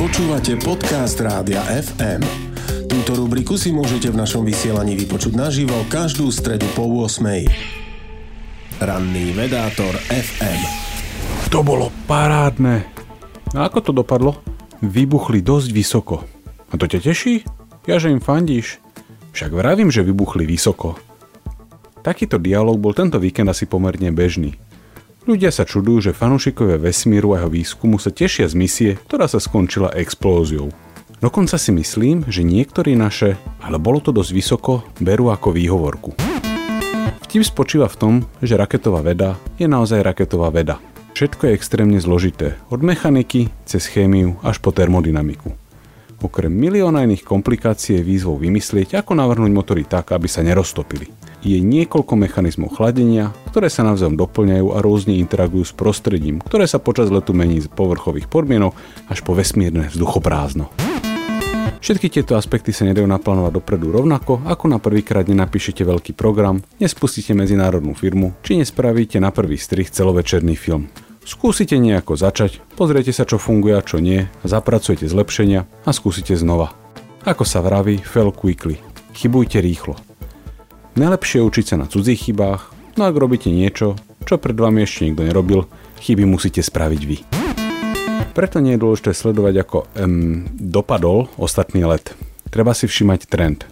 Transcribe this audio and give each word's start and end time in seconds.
Počúvate 0.00 0.56
podcast 0.56 1.20
Rádia 1.20 1.60
FM. 1.60 2.24
Túto 2.88 3.20
rubriku 3.20 3.60
si 3.60 3.68
môžete 3.68 4.08
v 4.08 4.16
našom 4.16 4.48
vysielaní 4.48 4.96
vypočuť 4.96 5.36
naživo 5.36 5.76
každú 5.92 6.32
stredu 6.32 6.64
po 6.72 6.88
8. 6.88 7.20
Ranný 8.80 9.36
vedátor 9.36 9.92
FM. 10.08 10.60
To 11.52 11.60
bolo 11.60 11.92
parádne. 12.08 12.88
A 13.52 13.68
ako 13.68 13.78
to 13.84 13.92
dopadlo? 13.92 14.40
Vybuchli 14.80 15.44
dosť 15.44 15.68
vysoko. 15.68 16.24
A 16.72 16.80
to 16.80 16.88
ťa 16.88 17.04
teší? 17.04 17.44
Ja, 17.84 18.00
že 18.00 18.08
im 18.08 18.24
fandíš. 18.24 18.80
Však 19.36 19.52
vravím, 19.52 19.92
že 19.92 20.00
vybuchli 20.00 20.48
vysoko. 20.48 20.96
Takýto 22.00 22.40
dialog 22.40 22.80
bol 22.80 22.96
tento 22.96 23.20
víkend 23.20 23.52
asi 23.52 23.68
pomerne 23.68 24.08
bežný. 24.16 24.56
Ľudia 25.28 25.52
sa 25.52 25.68
čudujú, 25.68 26.08
že 26.08 26.16
fanúšikovia 26.16 26.80
vesmíru 26.80 27.36
a 27.36 27.44
jeho 27.44 27.52
výskumu 27.52 28.00
sa 28.00 28.08
tešia 28.08 28.48
z 28.48 28.56
misie, 28.56 28.90
ktorá 29.04 29.28
sa 29.28 29.36
skončila 29.36 29.92
explóziou. 29.92 30.72
Dokonca 31.20 31.60
si 31.60 31.68
myslím, 31.76 32.24
že 32.24 32.40
niektorí 32.40 32.96
naše, 32.96 33.36
ale 33.60 33.76
bolo 33.76 34.00
to 34.00 34.16
dosť 34.16 34.32
vysoko, 34.32 34.80
berú 34.96 35.28
ako 35.28 35.52
výhovorku. 35.52 36.16
Vtip 37.28 37.44
spočíva 37.44 37.92
v 37.92 37.98
tom, 38.00 38.14
že 38.40 38.56
raketová 38.56 39.04
veda 39.04 39.36
je 39.60 39.68
naozaj 39.68 40.00
raketová 40.00 40.48
veda. 40.48 40.80
Všetko 41.12 41.52
je 41.52 41.56
extrémne 41.58 42.00
zložité, 42.00 42.56
od 42.72 42.80
mechaniky 42.80 43.52
cez 43.68 43.84
chémiu 43.92 44.40
až 44.40 44.56
po 44.64 44.72
termodynamiku. 44.72 45.52
Okrem 46.24 46.52
milióna 46.52 47.04
iných 47.04 47.28
komplikácií 47.28 48.00
je 48.00 48.08
výzvou 48.08 48.40
vymyslieť, 48.40 48.96
ako 49.04 49.20
navrhnúť 49.20 49.52
motory 49.52 49.84
tak, 49.84 50.16
aby 50.16 50.32
sa 50.32 50.40
neroztopili. 50.40 51.12
Je 51.40 51.56
niekoľko 51.56 52.20
mechanizmov 52.20 52.76
chladenia, 52.76 53.32
ktoré 53.48 53.72
sa 53.72 53.80
navzájom 53.80 54.20
doplňajú 54.20 54.76
a 54.76 54.84
rôzne 54.84 55.16
interagujú 55.16 55.64
s 55.64 55.72
prostredím, 55.72 56.36
ktoré 56.44 56.68
sa 56.68 56.76
počas 56.76 57.08
letu 57.08 57.32
mení 57.32 57.64
z 57.64 57.68
povrchových 57.72 58.28
podmienok 58.28 58.76
až 59.08 59.24
po 59.24 59.32
vesmírne 59.32 59.88
vzduchoprázdno. 59.88 60.68
Všetky 61.80 62.12
tieto 62.12 62.36
aspekty 62.36 62.76
sa 62.76 62.84
nedajú 62.84 63.08
naplánovať 63.08 63.56
dopredu 63.56 63.88
rovnako, 63.88 64.44
ako 64.44 64.68
na 64.68 64.76
prvýkrát 64.76 65.24
nenapíšete 65.24 65.80
veľký 65.80 66.12
program, 66.12 66.60
nespustíte 66.76 67.32
medzinárodnú 67.32 67.96
firmu, 67.96 68.36
či 68.44 68.60
nespravíte 68.60 69.16
na 69.16 69.32
prvý 69.32 69.56
strich 69.56 69.88
celovečerný 69.88 70.60
film. 70.60 70.92
Skúsite 71.24 71.80
nejako 71.80 72.20
začať, 72.20 72.60
pozriete 72.76 73.16
sa 73.16 73.24
čo 73.24 73.40
funguje 73.40 73.80
a 73.80 73.80
čo 73.80 73.96
nie, 73.96 74.28
zapracujete 74.44 75.08
zlepšenia 75.08 75.64
a 75.88 75.90
skúsite 75.96 76.36
znova. 76.36 76.76
Ako 77.24 77.48
sa 77.48 77.64
vraví, 77.64 77.96
fail 78.04 78.28
quickly. 78.28 78.76
Chybujte 79.16 79.64
rýchlo. 79.64 79.96
Najlepšie 81.00 81.40
učiť 81.40 81.64
sa 81.64 81.76
na 81.80 81.88
cudzích 81.88 82.28
chybách, 82.28 82.76
no 83.00 83.08
ak 83.08 83.16
robíte 83.16 83.48
niečo, 83.48 83.96
čo 84.28 84.36
pred 84.36 84.52
vami 84.52 84.84
ešte 84.84 85.08
nikto 85.08 85.24
nerobil, 85.24 85.64
chyby 85.96 86.28
musíte 86.28 86.60
spraviť 86.60 87.02
vy. 87.08 87.16
Preto 88.36 88.60
nie 88.60 88.76
je 88.76 88.84
dôležité 88.84 89.16
sledovať, 89.16 89.64
ako 89.64 89.88
um, 89.96 90.44
dopadol 90.60 91.32
ostatný 91.40 91.88
let. 91.88 92.12
Treba 92.52 92.76
si 92.76 92.84
všimať 92.84 93.32
trend. 93.32 93.64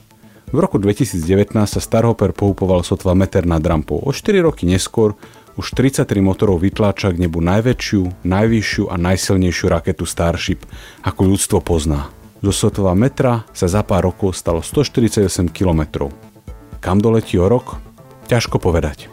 V 0.49 0.56
roku 0.56 0.81
2019 0.81 1.53
sa 1.53 1.81
Starhopper 1.84 2.33
pohupoval 2.33 2.81
sotva 2.81 3.12
meter 3.12 3.45
nad 3.45 3.61
rampou. 3.61 4.01
O 4.01 4.09
4 4.09 4.41
roky 4.41 4.65
neskôr 4.65 5.12
už 5.61 5.77
33 5.77 6.09
motorov 6.25 6.65
vytláča 6.65 7.12
k 7.12 7.29
nebu 7.29 7.45
najväčšiu, 7.45 8.25
najvyššiu 8.25 8.89
a 8.89 8.97
najsilnejšiu 8.97 9.67
raketu 9.69 10.09
Starship, 10.09 10.65
ako 11.05 11.37
ľudstvo 11.37 11.61
pozná. 11.61 12.09
Zo 12.41 12.56
sotva 12.56 12.97
metra 12.97 13.45
sa 13.53 13.69
za 13.69 13.84
pár 13.84 14.09
rokov 14.09 14.33
stalo 14.33 14.65
148 14.65 15.53
km. 15.53 16.09
Kam 16.79 17.03
doletí 17.03 17.39
o 17.43 17.51
rok? 17.51 17.83
Ťažko 18.31 18.62
povedať. 18.62 19.11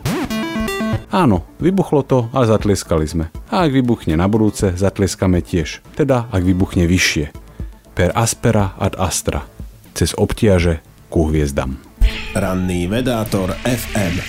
Áno, 1.16 1.48
vybuchlo 1.64 2.04
to 2.04 2.28
a 2.36 2.44
zatlieskali 2.44 3.08
sme. 3.08 3.32
A 3.48 3.64
ak 3.66 3.72
vybuchne 3.72 4.20
na 4.20 4.28
budúce, 4.28 4.76
zatlieskame 4.76 5.40
tiež. 5.40 5.80
Teda 5.96 6.28
ak 6.30 6.44
vybuchne 6.44 6.84
vyššie. 6.86 7.32
Per 7.96 8.12
aspera 8.12 8.76
ad 8.76 9.00
astra. 9.00 9.48
Cez 9.96 10.12
obtiaže 10.14 10.84
ku 11.08 11.32
hviezdam. 11.32 11.80
Ranný 12.36 12.92
vedátor 12.92 13.56
FM. 13.64 14.20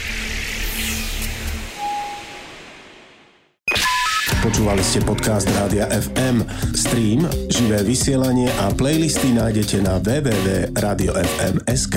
Počúvali 4.47 4.79
ste 4.87 5.03
podcast 5.03 5.51
Rádia 5.59 5.91
FM. 5.91 6.47
Stream, 6.71 7.27
živé 7.51 7.83
vysielanie 7.83 8.47
a 8.63 8.71
playlisty 8.71 9.35
nájdete 9.35 9.83
na 9.83 9.99
www.radiofm.sk. 9.99 11.97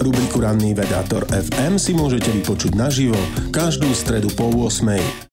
Rubriku 0.00 0.42
Ranný 0.42 0.74
vedátor 0.74 1.28
FM 1.30 1.78
si 1.78 1.94
môžete 1.94 2.32
vypočuť 2.32 2.74
naživo 2.74 3.18
každú 3.54 3.90
stredu 3.94 4.32
po 4.34 4.50
8. 4.50 5.22